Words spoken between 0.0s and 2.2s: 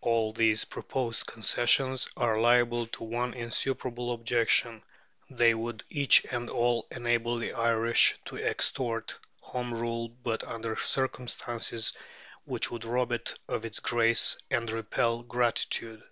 All these proposed concessions